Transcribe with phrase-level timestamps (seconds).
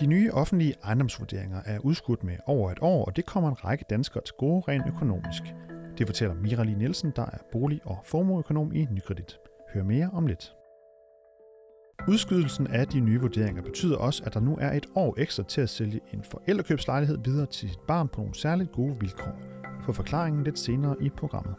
[0.00, 3.84] De nye offentlige ejendomsvurderinger er udskudt med over et år, og det kommer en række
[3.90, 5.42] danskere til gode rent økonomisk.
[5.98, 9.38] Det fortæller Mirali Nielsen, der er bolig- og formueøkonom i Nykredit.
[9.74, 10.52] Hør mere om lidt.
[12.08, 15.60] Udskydelsen af de nye vurderinger betyder også, at der nu er et år ekstra til
[15.60, 19.38] at sælge en forældrekøbslejlighed videre til sit barn på nogle særligt gode vilkår.
[19.82, 21.54] Få forklaringen lidt senere i programmet.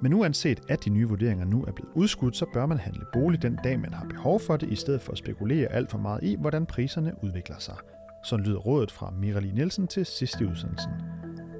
[0.00, 3.42] Men uanset at de nye vurderinger nu er blevet udskudt, så bør man handle bolig
[3.42, 6.22] den dag, man har behov for det, i stedet for at spekulere alt for meget
[6.22, 7.76] i, hvordan priserne udvikler sig.
[8.24, 10.92] Så lyder rådet fra Mirali Nielsen til sidste udsendelsen.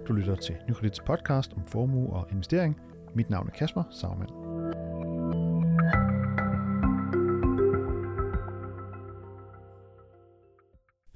[0.08, 2.80] Du lytter til Nykredits podcast om formue og investering.
[3.14, 4.47] Mit navn er Kasper Sagmann.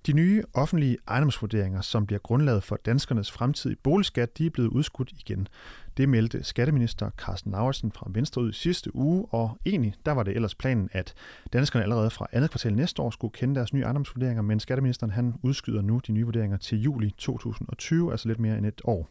[0.07, 5.13] De nye offentlige ejendomsvurderinger, som bliver grundlaget for danskernes fremtidige boligskat, de er blevet udskudt
[5.13, 5.49] igen.
[5.97, 10.23] Det meldte skatteminister Carsten Lauritsen fra Venstre ud i sidste uge, og egentlig der var
[10.23, 11.15] det ellers planen, at
[11.53, 15.35] danskerne allerede fra andet kvartal næste år skulle kende deres nye ejendomsvurderinger, men skatteministeren han
[15.43, 19.09] udskyder nu de nye vurderinger til juli 2020, altså lidt mere end et år.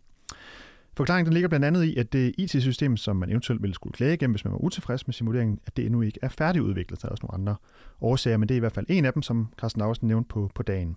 [0.98, 4.14] Forklaringen den ligger blandt andet i, at det IT-system, som man eventuelt ville skulle klage
[4.14, 7.02] igennem, hvis man var utilfreds med sin vurdering, at det endnu ikke er færdigudviklet.
[7.02, 7.56] Der er også nogle andre
[8.02, 10.52] årsager, men det er i hvert fald en af dem, som Carsten Lauritsen nævnte på,
[10.56, 10.96] på dagen.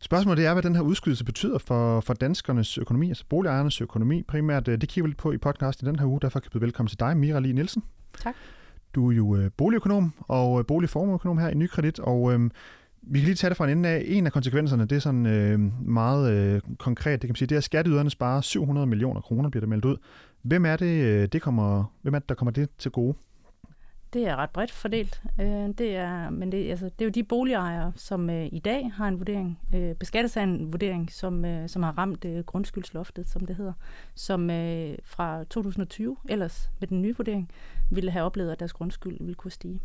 [0.00, 4.66] Spørgsmålet er, hvad den her udskydelse betyder for, for danskernes økonomi, altså boligejernes økonomi primært.
[4.66, 6.62] Det kigger vi lidt på i podcast i den her uge, derfor kan jeg byde
[6.62, 7.82] velkommen til dig, Mira Lee Nielsen.
[8.22, 8.34] Tak.
[8.94, 12.50] Du er jo øh, boligøkonom og øh, boligformøkonom her i Nykredit, og øhm,
[13.06, 14.02] vi kan lige tage det fra en ende af.
[14.06, 17.54] En af konsekvenserne, det er sådan øh, meget øh, konkret, det kan man sige, det
[17.54, 19.96] er, at skatteyderne sparer 700 millioner kroner, bliver det meldt ud.
[20.42, 23.14] Hvem er det, øh, det kommer, hvem er det, der kommer det til gode?
[24.12, 25.22] Det er ret bredt fordelt.
[25.40, 28.92] Øh, det er, men det, altså, det er jo de boligejere, som øh, i dag
[28.94, 33.28] har en vurdering, øh, beskattes af en vurdering, som, øh, som har ramt øh, grundskyldsloftet,
[33.28, 33.72] som det hedder,
[34.14, 37.50] som øh, fra 2020 ellers med den nye vurdering
[37.90, 39.80] ville have oplevet, at deres grundskyld ville kunne stige.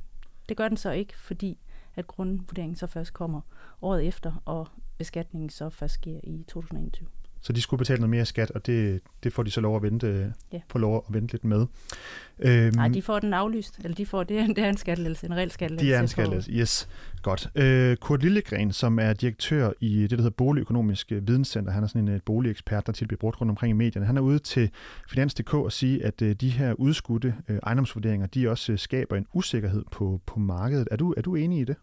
[0.50, 1.58] Det gør den så ikke, fordi
[1.96, 3.42] at grundvurderingen så først kommer
[3.82, 7.08] året efter, og beskatningen så først sker i 2021.
[7.42, 9.82] Så de skulle betale noget mere skat, og det, det får de så lov at
[9.84, 10.60] vente, Ja.
[10.70, 11.66] få lov at vente lidt med.
[12.40, 15.26] Øhm, Nej, de får den aflyst, eller de får, det, er, det er en skattelettelse,
[15.26, 15.92] en reel skattelettelse.
[15.92, 16.90] De er en skattelettelse, yes.
[17.22, 17.50] Godt.
[17.56, 22.08] Øh, Kurt Lillegren, som er direktør i det, der hedder Boligøkonomisk Videnscenter, han er sådan
[22.08, 24.06] en uh, boligekspert, der bliver brugt rundt omkring i medierne.
[24.06, 24.70] Han er ude til
[25.10, 29.26] Finans.dk og sige, at uh, de her udskudte uh, ejendomsvurderinger, de også uh, skaber en
[29.34, 30.88] usikkerhed på, på markedet.
[30.92, 31.76] Er du, er du enig i det?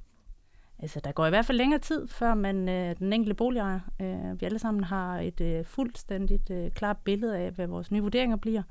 [0.78, 4.40] Altså, der går i hvert fald længere tid, før man øh, den enkelte boligejer, øh,
[4.40, 8.36] vi alle sammen har et øh, fuldstændigt øh, klart billede af, hvad vores nye vurderinger
[8.36, 8.62] bliver,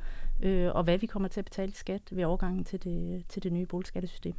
[0.44, 3.44] øh, og hvad vi kommer til at betale i skat ved overgangen til det, til
[3.44, 4.34] det nye boligskattesystem.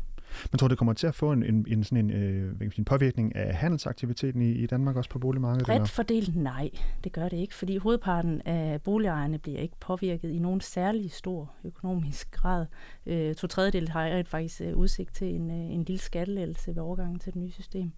[0.52, 2.84] Men tror du, det kommer til at få en, en, en, sådan en, øh, en
[2.84, 5.68] påvirkning af handelsaktiviteten i, i Danmark også på boligmarkedet?
[5.68, 6.70] Ret fordelt nej,
[7.04, 11.52] det gør det ikke, fordi hovedparten af boligejerne bliver ikke påvirket i nogen særlig stor
[11.64, 12.66] økonomisk grad.
[13.06, 16.82] Øh, to tredjedel har jeg faktisk øh, udsigt til en, øh, en lille skattelettelse ved
[16.82, 17.92] overgangen til det nye system.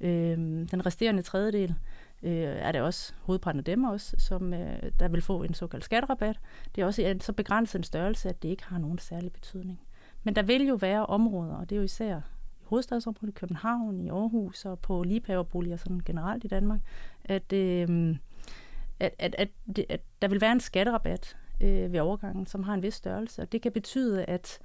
[0.00, 0.36] Øh,
[0.70, 1.74] den resterende tredjedel
[2.22, 5.84] øh, er det også hovedparten af dem også, som øh, der vil få en såkaldt
[5.84, 6.40] skatterabat.
[6.74, 9.80] Det er også en så begrænset en størrelse, at det ikke har nogen særlig betydning.
[10.22, 12.18] Men der vil jo være områder, og det er jo især
[12.60, 16.80] i hovedstadsområdet i København, i Aarhus og på ligepaverboliger sådan generelt i Danmark,
[17.24, 18.16] at, øh,
[19.00, 19.48] at, at, at,
[19.88, 23.42] at der vil være en skatterabat øh, ved overgangen, som har en vis størrelse.
[23.42, 24.58] Og det kan betyde, at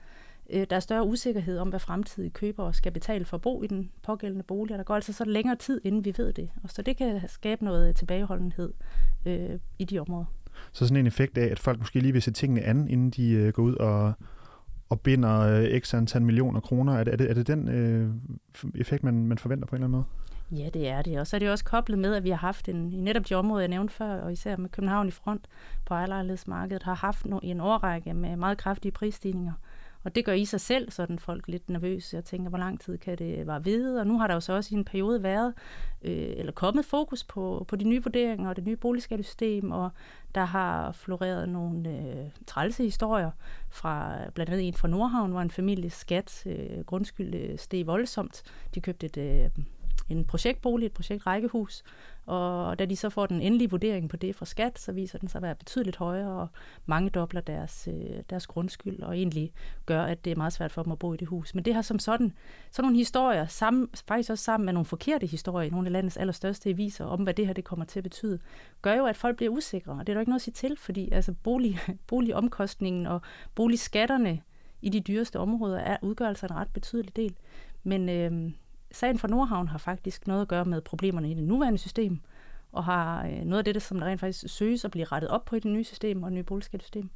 [0.49, 3.67] øh, der er større usikkerhed om, hvad fremtidige købere skal betale for at bo i
[3.67, 4.73] den pågældende bolig.
[4.73, 6.49] Og der går altså så længere tid, inden vi ved det.
[6.63, 8.73] Og så det kan skabe noget tilbageholdenhed
[9.25, 10.25] øh, i de områder.
[10.71, 13.31] Så sådan en effekt af, at folk måske lige vil se tingene an, inden de
[13.31, 14.13] øh, går ud og
[14.89, 16.93] og binder øh, x antal millioner kroner.
[16.93, 18.09] Er det, er det, er det den øh,
[18.75, 20.05] effekt, man, man forventer på en eller anden måde?
[20.51, 21.19] Ja, det er det.
[21.19, 23.35] Og så er det også koblet med, at vi har haft en, i netop de
[23.35, 25.47] områder, jeg nævnte før, og især med København i front
[25.85, 29.53] på ejerlejlighedsmarkedet, har haft no, en årrække med meget kraftige prisstigninger.
[30.05, 32.15] Og det gør i sig selv sådan folk lidt nervøse.
[32.15, 33.99] Jeg tænker, hvor lang tid kan det være ved?
[33.99, 35.53] Og nu har der jo så også i en periode været,
[36.01, 39.89] øh, eller kommet fokus på, på de nye vurderinger og det nye boligskattesystem, og
[40.35, 43.31] der har floreret nogle øh, trælse historier
[43.69, 48.43] fra blandt andet en fra Nordhavn, hvor en families skat, øh, grundskyld, øh, steg voldsomt.
[48.75, 49.49] De købte et, øh,
[50.09, 51.83] en projektbolig, et projektrækkehus,
[52.25, 55.29] og da de så får den endelige vurdering på det fra skat, så viser den
[55.29, 56.47] sig at være betydeligt højere, og
[56.85, 59.53] mange dobler deres, øh, deres grundskyld, og egentlig
[59.85, 61.55] gør, at det er meget svært for dem at bo i det hus.
[61.55, 62.33] Men det har som sådan,
[62.71, 66.17] sådan nogle historier, sammen, faktisk også sammen med nogle forkerte historier i nogle af landets
[66.17, 68.39] allerstørste aviser, om hvad det her det kommer til at betyde,
[68.81, 70.77] gør jo, at folk bliver usikre, og det er der ikke noget at sige til,
[70.77, 73.21] fordi altså bolig, boligomkostningen og
[73.55, 74.41] boligskatterne
[74.81, 77.35] i de dyreste områder er udgør altså en ret betydelig del.
[77.83, 78.51] Men øh,
[78.95, 82.19] sagen fra Nordhavn har faktisk noget at gøre med problemerne i det nuværende system,
[82.71, 85.45] og har øh, noget af det, som der rent faktisk søges at blive rettet op
[85.45, 87.09] på i det nye system og det nye boligskattesystem.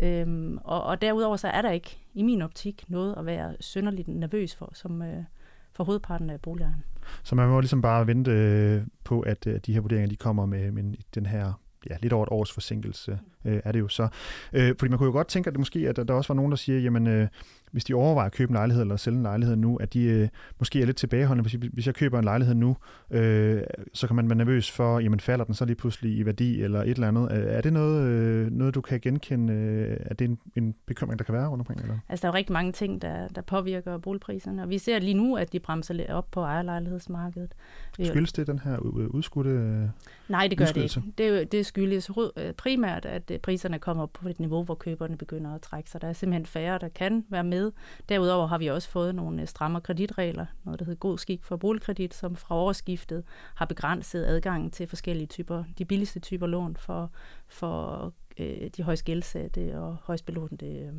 [0.00, 4.08] Øhm, og, og derudover så er der ikke, i min optik, noget at være synderligt
[4.08, 5.24] nervøs for som, øh,
[5.72, 6.82] for hovedparten af boligejerne.
[7.22, 10.46] Så man må ligesom bare vente øh, på, at øh, de her vurderinger de kommer
[10.46, 11.52] med, med den her
[11.90, 14.08] ja, lidt over et års forsinkelse, øh, er det jo så.
[14.52, 16.34] Øh, fordi man kunne jo godt tænke, at det måske, at der, der også var
[16.34, 17.28] nogen, der siger, jamen, øh,
[17.76, 20.28] hvis de overvejer at købe en lejlighed eller sælge en lejlighed nu, at de øh,
[20.58, 21.50] måske er lidt tilbageholdende.
[21.50, 22.76] Hvis, hvis jeg køber en lejlighed nu,
[23.10, 23.62] øh,
[23.92, 26.82] så kan man være nervøs for, jamen falder den så lige pludselig i værdi eller
[26.82, 27.28] et eller andet.
[27.30, 29.52] Er det noget, øh, noget du kan genkende?
[29.52, 31.80] Øh, er det en, en bekymring, der kan være rundt omkring?
[31.80, 31.98] Eller?
[32.08, 35.14] Altså, der er jo rigtig mange ting, der, der påvirker boligpriserne, og vi ser lige
[35.14, 37.54] nu, at de bremser lidt op på ejerlejlighedsmarkedet.
[38.02, 39.90] Skyldes det den her udskudte
[40.28, 41.02] Nej, det gør det ikke.
[41.18, 42.10] Det, det skyldes
[42.56, 46.00] primært, at priserne kommer op på et niveau, hvor køberne begynder at trække sig.
[46.00, 47.65] Der er simpelthen færre, der kan være med.
[48.08, 51.56] Derudover har vi også fået nogle øh, strammere kreditregler, noget der hedder god skik for
[51.56, 53.24] boligkredit, som fra årsskiftet
[53.54, 57.10] har begrænset adgangen til forskellige typer, de billigste typer lån for,
[57.48, 60.92] for øh, de højst gældsatte og højst belånte øh,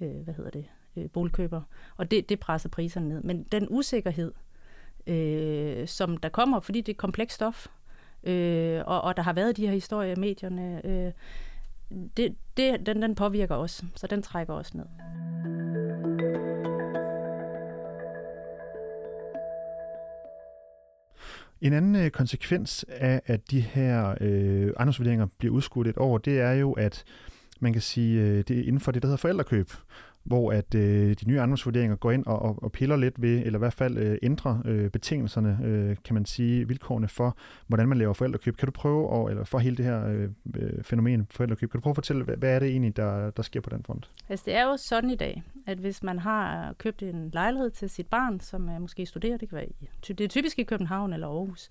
[0.00, 0.64] øh, hvad hedder det,
[0.96, 1.62] øh, boligkøber.
[1.96, 3.22] Og det, det presser priserne ned.
[3.22, 4.32] Men den usikkerhed,
[5.06, 7.66] øh, som der kommer, fordi det er komplekst stof,
[8.24, 11.12] øh, og, og der har været de her historier i medierne, øh,
[12.16, 14.84] det, det, den, den påvirker os, så den trækker os ned.
[21.64, 26.40] En anden øh, konsekvens af, at de her øh, ejendomsvurderinger bliver udskudt et år, det
[26.40, 27.04] er jo, at
[27.60, 29.70] man kan sige, øh, det er inden for det, der hedder forældrekøb
[30.24, 33.58] hvor at øh, de nye ejendomsvurderinger går ind og, og, og piller lidt ved, eller
[33.58, 37.36] i hvert fald øh, ændrer øh, betingelserne, øh, kan man sige, vilkårene for,
[37.66, 38.56] hvordan man laver forældrekøb.
[38.56, 41.82] Kan du prøve, at, eller for hele det her øh, øh fænomen forældrekøb, kan du
[41.82, 44.10] prøve at fortælle, hvad, hvad er det egentlig, der, der sker på den front?
[44.28, 47.90] Altså det er jo sådan i dag, at hvis man har købt en lejlighed til
[47.90, 51.12] sit barn, som er måske studerer, det kan være i, det er typisk i København
[51.12, 51.68] eller Aarhus,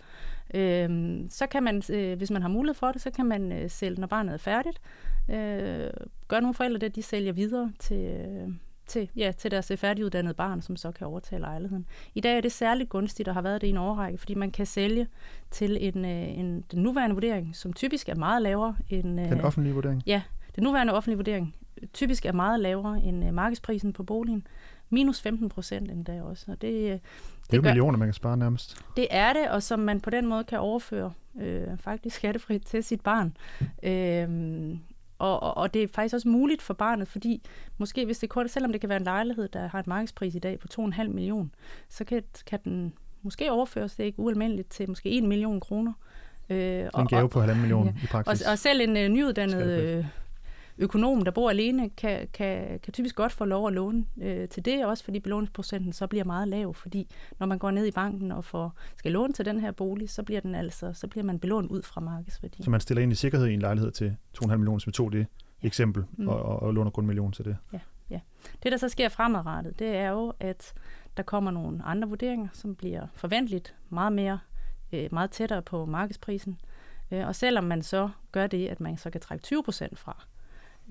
[0.53, 3.69] øh, så kan man, øh, hvis man har mulighed for det, så kan man øh,
[3.69, 4.81] sælge, når barnet er færdigt,
[5.29, 5.89] øh,
[6.27, 8.49] gør nogle forældre det, de sælger videre til, øh,
[8.87, 11.85] til, ja, til deres færdiguddannede barn, som så kan overtage lejligheden.
[12.15, 14.51] I dag er det særligt gunstigt og har været det i en overrække, fordi man
[14.51, 15.07] kan sælge
[15.51, 19.19] til en, øh, en, den nuværende vurdering, som typisk er meget lavere end...
[19.19, 20.03] Den offentlige vurdering?
[20.05, 20.21] Ja,
[20.55, 21.55] den nuværende offentlige vurdering
[21.93, 24.47] typisk er meget lavere end markedsprisen på boligen.
[24.89, 26.45] Minus 15 procent endda også.
[26.51, 27.01] Og det, det,
[27.51, 28.77] det er jo gør, millioner, man kan spare nærmest.
[28.97, 32.83] Det er det, og som man på den måde kan overføre øh, faktisk skattefrit til
[32.83, 33.37] sit barn.
[33.83, 34.77] Øh,
[35.23, 37.41] og, og, og det er faktisk også muligt for barnet, fordi
[37.77, 40.39] måske hvis det kort, selvom det kan være en lejlighed, der har et markedspris i
[40.39, 41.51] dag på 2,5 million,
[41.89, 45.93] så kan, kan den måske overføres, det er ikke ualmindeligt, til måske 1 million kroner.
[46.49, 48.45] Øh, en gave på 1,5 million ja, i praksis.
[48.45, 50.05] Og, og selv en uh, nyuddannet øh,
[50.77, 54.65] økonom, der bor alene, kan, kan, kan typisk godt få lov at låne øh, til
[54.65, 57.07] det, også fordi belåningsprocenten så bliver meget lav, fordi
[57.39, 60.23] når man går ned i banken og får, skal låne til den her bolig, så
[60.23, 62.63] bliver, den altså, så bliver man belånt ud fra markedsværdi.
[62.63, 65.11] Så man stiller ind i sikkerhed i en lejlighed til 2,5 millioner, som vi tog
[65.11, 65.27] det
[65.63, 65.67] ja.
[65.67, 66.27] eksempel, mm.
[66.27, 67.57] og, og, og låner kun en million til det?
[67.73, 67.79] Ja,
[68.09, 68.19] ja.
[68.63, 70.73] Det, der så sker fremadrettet, det er jo, at
[71.17, 74.39] der kommer nogle andre vurderinger, som bliver forventeligt meget mere,
[74.93, 76.59] øh, meget tættere på markedsprisen.
[77.11, 80.25] Øh, og selvom man så gør det, at man så kan trække 20 procent fra,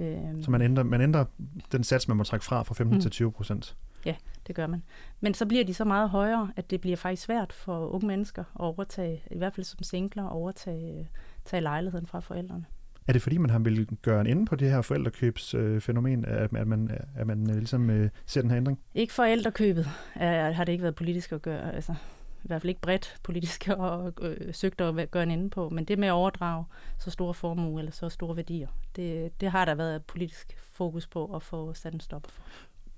[0.01, 1.25] Øh, så man ændrer, man ændrer
[1.73, 3.01] den sats, man må trække fra fra 15 mm.
[3.01, 3.77] til 20 procent?
[4.07, 4.15] Ja,
[4.47, 4.83] det gør man.
[5.21, 8.43] Men så bliver de så meget højere, at det bliver faktisk svært for unge mennesker
[8.43, 11.09] at overtage, i hvert fald som singler, at overtage
[11.45, 12.65] tage lejligheden fra forældrene.
[13.09, 16.57] Er det fordi, man har vil gøre en ende på det her forældrekøbsfænomen, øh, at,
[16.57, 18.79] at man, at man ligesom øh, ser den her ændring?
[18.95, 21.75] Ikke forældrekøbet er, har det ikke været politisk at gøre.
[21.75, 21.95] Altså,
[22.45, 25.85] i hvert fald ikke bredt politisk og øh, søgt at gøre en ende på, men
[25.85, 26.65] det med at overdrage
[26.99, 31.37] så store formue eller så store værdier, det, det har der været politisk fokus på
[31.37, 32.43] at få sat en stop for.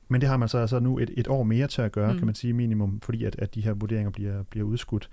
[0.08, 2.18] Men det har man så altså nu et, et år mere til at gøre, mm.
[2.18, 5.10] kan man sige minimum, fordi at, at de her vurderinger bliver, bliver udskudt.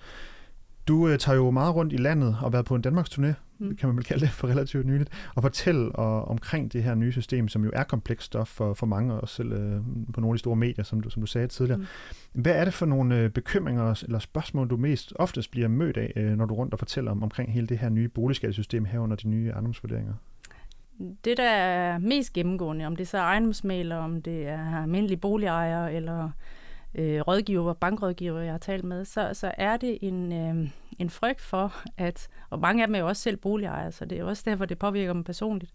[0.88, 3.34] Du øh, tager jo meget rundt i landet og har været på en Danmarks turné,
[3.60, 3.76] mm.
[3.76, 7.12] kan man vel kalde det for relativt nyligt, og fortælle og, omkring det her nye
[7.12, 9.82] system, som jo er komplekst stof for, for mange, og selv øh,
[10.14, 11.78] på nogle af de store medier, som du, som du sagde tidligere.
[11.78, 11.86] Mm.
[12.42, 16.14] Hvad er det for nogle øh, bekymringer eller spørgsmål, du mest oftest bliver mødt af,
[16.16, 19.28] øh, når du rundt og fortæller om, omkring hele det her nye boligskattesystem herunder de
[19.28, 20.14] nye ejendomsvurderinger?
[21.26, 25.94] Det, der er mest gennemgående, om det er så ejendomsmaler, om det er almindelige boligejere
[25.94, 26.30] eller
[26.96, 30.70] øh, rådgiver, bankrådgiver, jeg har talt med, så, så er det en, øh,
[31.00, 34.20] en frygt for, at, og mange af dem er jo også selv boligejere, så det
[34.20, 35.72] er også derfor, det påvirker dem personligt.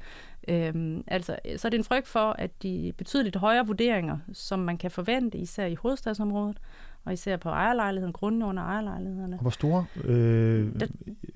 [0.49, 4.79] Øh, altså, så er det en frygt for, at de betydeligt højere vurderinger, som man
[4.79, 6.61] kan forvente, især i hovedstadsområdet,
[7.07, 9.37] og især på ejerlejligheden, grunden under ejerlejlighederne.
[9.37, 10.87] Og hvor store øh, der,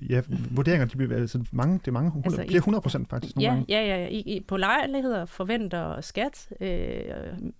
[0.09, 3.49] ja, vurderinger, de bliver, altså mange, det er mange, altså bliver 100 procent faktisk nogle
[3.49, 3.65] ja, gange.
[3.69, 7.01] Ja, ja, I, i, på lejligheder forventer skat øh,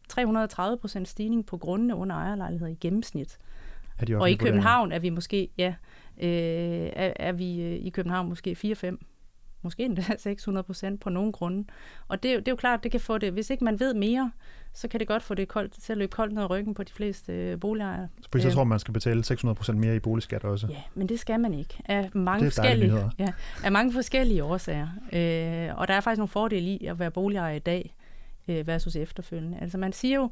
[0.09, 3.37] 330 procent stigning på grundene under ejerlejligheder i gennemsnit.
[3.99, 5.73] Er de og i København er vi måske, ja,
[6.21, 9.10] øh, er, er vi øh, i København måske 4-5
[9.61, 11.65] måske endda 600 procent på nogle grunde.
[12.07, 14.31] Og det, det er jo klart, det kan få det, hvis ikke man ved mere,
[14.73, 16.83] så kan det godt få det koldt, til at løbe koldt ned ad ryggen på
[16.83, 18.07] de fleste øh, boligejere.
[18.31, 20.67] For så tror man skal betale 600 procent mere i boligskat også.
[20.69, 21.77] Ja, men det skal man ikke.
[21.85, 24.87] Af mange, forskellige, ja, af mange forskellige årsager.
[25.13, 27.95] Øh, og der er faktisk nogle fordele i at være boligejer i dag
[28.47, 29.57] øh, versus efterfølgende.
[29.61, 30.29] Altså man siger jo,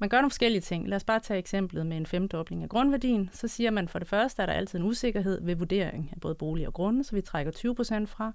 [0.00, 0.88] man gør nogle forskellige ting.
[0.88, 3.30] Lad os bare tage eksemplet med en femdobling af grundværdien.
[3.32, 6.20] Så siger man for det første, at der er altid en usikkerhed ved vurdering af
[6.20, 8.32] både bolig og grunde, så vi trækker 20 procent fra.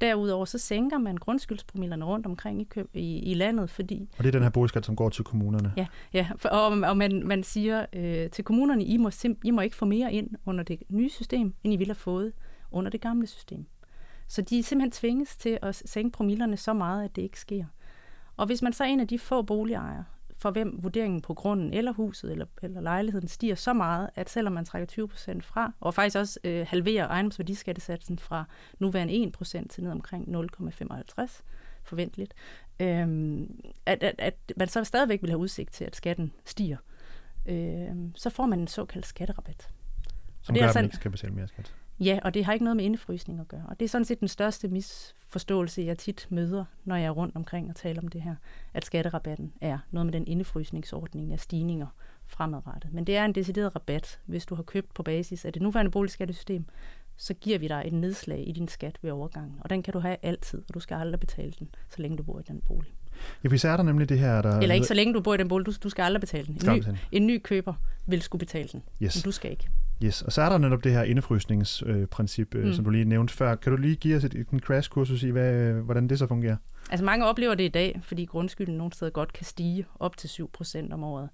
[0.00, 4.08] Derudover så sænker man grundskyldspromillerne rundt omkring i, køb, i, i landet, fordi...
[4.18, 5.72] Og det er den her boligskat, som går til kommunerne?
[5.76, 9.60] Ja, ja og, og man, man siger øh, til kommunerne, I må, sim, I må
[9.60, 12.32] ikke få mere ind under det nye system, end I ville have fået
[12.70, 13.66] under det gamle system.
[14.28, 17.64] Så de simpelthen tvinges til at sænke promillerne så meget, at det ikke sker.
[18.36, 20.04] Og hvis man så er en af de få boligejere,
[20.38, 24.52] for hvem vurderingen på grunden eller huset eller, eller lejligheden stiger så meget, at selvom
[24.52, 28.44] man trækker 20 procent fra, og faktisk også øh, halverer ejendomsværdiskattesatsen fra
[28.78, 31.42] nuværende 1 procent til ned omkring 0,55
[31.82, 32.34] forventeligt,
[32.80, 33.40] øh,
[33.86, 36.76] at, at, at man så stadigvæk vil have udsigt til, at skatten stiger,
[37.46, 39.70] øh, så får man en såkaldt skatterabat.
[40.42, 41.74] Som gør, at man ikke skal betale mere skat.
[42.00, 43.64] Ja, og det har ikke noget med indefrysning at gøre.
[43.68, 47.36] Og det er sådan set den største misforståelse, jeg tit møder, når jeg er rundt
[47.36, 48.34] omkring og taler om det her,
[48.74, 51.86] at skatterabatten er noget med den indefrysningsordning af stigninger
[52.26, 52.92] fremadrettet.
[52.92, 55.90] Men det er en decideret rabat, hvis du har købt på basis af det nuværende
[55.90, 56.64] boligskattesystem,
[57.16, 59.56] så giver vi dig et nedslag i din skat ved overgangen.
[59.60, 62.22] Og den kan du have altid, og du skal aldrig betale den, så længe du
[62.22, 62.94] bor i den bolig.
[63.44, 64.58] Ja, hvis er der nemlig det her, der...
[64.58, 66.54] Eller ikke så længe du bor i den bolig, du, du skal aldrig betale den.
[66.68, 67.74] En ny, en ny køber
[68.06, 69.16] vil skulle betale den, yes.
[69.16, 69.68] men du skal ikke.
[70.04, 72.72] Yes, og så er der netop det her indefrysningsprincip, øh, mm.
[72.72, 73.54] som du lige nævnte før.
[73.54, 76.56] Kan du lige give os et, en crash-kursus i, hvad, hvordan det så fungerer?
[76.90, 80.28] Altså mange oplever det i dag, fordi grundskylden nogle steder godt kan stige op til
[80.28, 81.28] 7% om året.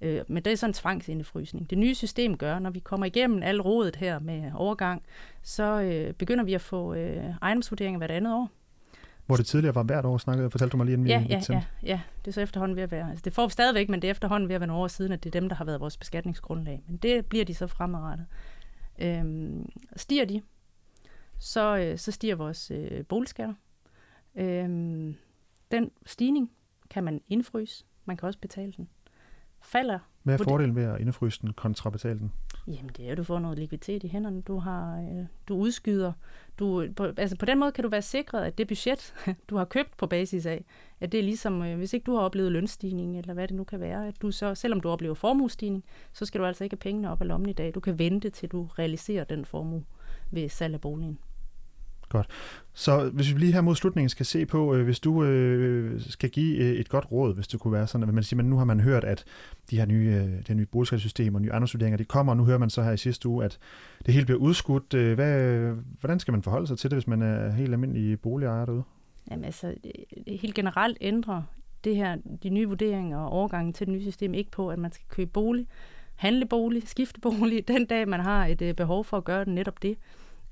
[0.00, 1.70] Øh, men det er sådan en tvangsindefrysning.
[1.70, 5.02] Det nye system gør, når vi kommer igennem al rådet her med overgang,
[5.42, 8.50] så øh, begynder vi at få øh, ejendomsvurderinger hvert andet år.
[9.28, 11.40] Hvor det tidligere var hvert år, snakkede, fortalte du mig lige inden ja, vi ja,
[11.48, 13.10] ja, ja, det er så efterhånden ved at være.
[13.10, 15.12] Altså, det får vi stadigvæk, men det er efterhånden ved at være nogle år siden,
[15.12, 16.82] at det er dem, der har været vores beskatningsgrundlag.
[16.86, 18.26] Men det bliver de så fremadrettet.
[18.98, 20.42] Øhm, stiger de,
[21.38, 23.54] så, øh, så stiger vores øh, boligskatter.
[24.34, 25.14] Øhm,
[25.70, 26.50] den stigning
[26.90, 27.84] kan man indfryse.
[28.04, 28.88] Man kan også betale den.
[29.62, 32.32] Falder hvad er fordelen ved at indfryse den kontra betale den?
[32.68, 34.40] Jamen, det er, at du får noget likviditet i hænderne.
[34.40, 36.12] Du, har, øh, du udskyder.
[36.58, 39.14] Du, på, altså på den måde kan du være sikret, at det budget,
[39.50, 40.64] du har købt på basis af,
[41.00, 43.64] at det er ligesom, øh, hvis ikke du har oplevet lønstigning, eller hvad det nu
[43.64, 46.80] kan være, at du så, selvom du oplever formuestigning, så skal du altså ikke have
[46.80, 47.74] pengene op af lommen i dag.
[47.74, 49.84] Du kan vente, til du realiserer den formue
[50.30, 51.18] ved salg af boligen.
[52.08, 52.26] Godt.
[52.74, 56.30] Så hvis vi lige her mod slutningen skal se på, øh, hvis du øh, skal
[56.30, 58.56] give øh, et godt råd, hvis det kunne være sådan, at man siger, at nu
[58.58, 59.24] har man hørt, at
[59.70, 62.58] de her nye, øh, det nye boligskattesystem og nye ejendomsvurderinger, de kommer, og nu hører
[62.58, 63.58] man så her i sidste uge, at
[64.06, 64.94] det hele bliver udskudt.
[64.94, 68.66] Øh, hvad, hvordan skal man forholde sig til det, hvis man er helt almindelig boligejer
[68.66, 68.82] derude?
[69.30, 69.74] Jamen altså,
[70.26, 71.42] helt generelt ændrer
[71.84, 74.92] det her, de nye vurderinger og overgangen til det nye system ikke på, at man
[74.92, 75.66] skal købe bolig,
[76.16, 79.54] handle bolig, skifte bolig, den dag man har et øh, behov for at gøre det
[79.54, 79.98] netop det.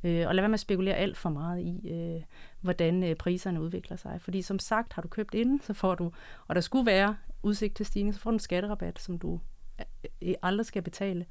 [0.04, 2.22] Øh, og lad være med at spekulere alt for meget i, øh,
[2.60, 4.20] hvordan øh, priserne udvikler sig.
[4.20, 6.12] Fordi som sagt, har du købt inden, så får du,
[6.48, 9.40] og der skulle være udsigt til stigning, så får du en skatterabat, som du
[9.80, 9.86] øh,
[10.22, 11.26] øh, aldrig skal betale.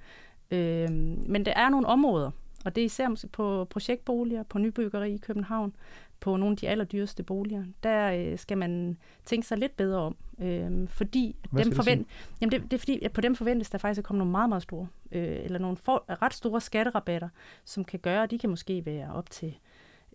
[0.51, 0.91] Øh,
[1.27, 2.31] men der er nogle områder,
[2.65, 5.75] og det er især på projektboliger, på nybyggeri i København,
[6.19, 10.15] på nogle af de allerdyreste boliger, der øh, skal man tænke sig lidt bedre om.
[10.39, 12.07] Øh, fordi dem forvent,
[12.41, 14.49] jamen det, det er fordi, at på dem forventes der faktisk at komme nogle meget,
[14.49, 17.29] meget store, øh, eller nogle for, ret store skatterabatter,
[17.65, 19.57] som kan gøre, at de kan måske være op til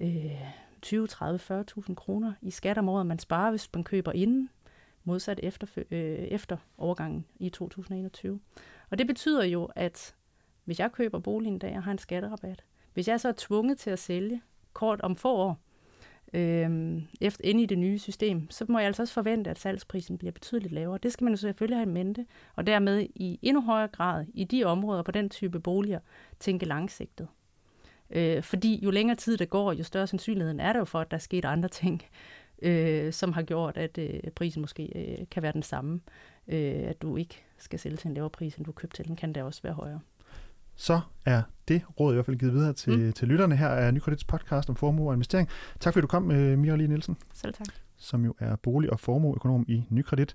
[0.00, 0.40] øh,
[0.82, 4.50] 20, 30, 40.000 kroner i skat om året, man sparer, hvis man køber inden,
[5.04, 8.40] modsat efter, øh, efter overgangen i 2021.
[8.90, 10.14] Og det betyder jo, at
[10.64, 12.64] hvis jeg køber boligen i dag og har en skatterabat,
[12.94, 14.42] hvis jeg så er tvunget til at sælge
[14.72, 15.58] kort om få år,
[16.32, 20.18] øh, efter, inde i det nye system, så må jeg altså også forvente, at salgsprisen
[20.18, 20.98] bliver betydeligt lavere.
[21.02, 24.44] Det skal man jo selvfølgelig have i mente, og dermed i endnu højere grad i
[24.44, 26.00] de områder på den type boliger
[26.40, 27.28] tænke langsigtet.
[28.10, 31.10] Øh, fordi jo længere tid det går, jo større sandsynligheden er der jo for, at
[31.10, 32.02] der er sket andre ting,
[32.62, 36.00] øh, som har gjort, at øh, prisen måske øh, kan være den samme.
[36.48, 39.16] Øh, at du ikke skal sælge til en lavere pris, end du købte til den,
[39.16, 40.00] kan der også være højere
[40.80, 43.12] så er det råd i hvert fald givet videre til, mm.
[43.12, 45.48] til lytterne her af Nykredits podcast om formue og investering.
[45.80, 47.16] Tak fordi du kom, øh, Mira Lee Nielsen.
[47.34, 47.66] Selv tak.
[47.96, 50.34] Som jo er bolig- og formueøkonom i Nykredit.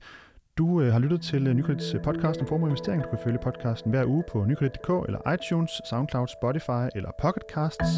[0.58, 3.04] Du øh, har lyttet til øh, Nykredits øh, podcast om formue og investering.
[3.04, 7.94] Du kan følge podcasten hver uge på nykredit.dk eller iTunes, SoundCloud, Spotify eller Pocketcasts.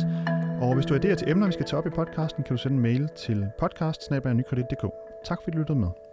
[0.62, 2.62] Og hvis du har idéer til emner, vi skal tage op i podcasten, kan du
[2.62, 4.02] sende en mail til podcast
[5.26, 6.07] Tak fordi du lyttede med.